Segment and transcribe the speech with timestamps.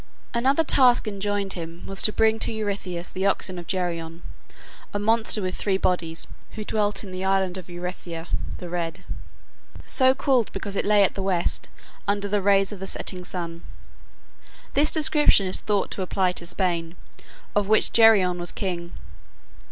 [0.33, 4.23] Another task enjoined him was to bring to Eurystheus the oxen of Geryon,
[4.95, 8.25] a monster with three bodies, who dwelt in the island Erytheia
[8.57, 9.03] (the red),
[9.85, 11.69] so called because it lay at the west,
[12.07, 13.63] under the rays of the setting sun.
[14.73, 16.95] This description is thought to apply to Spain,
[17.55, 18.93] of which Geryon was king.